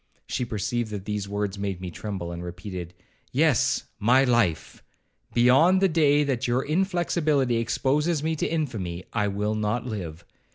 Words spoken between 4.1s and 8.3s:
life; beyond the day that your inflexibility exposes